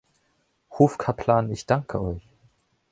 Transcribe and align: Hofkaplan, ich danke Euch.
Hofkaplan, 0.79 1.51
ich 1.51 1.67
danke 1.67 2.01
Euch. 2.01 2.27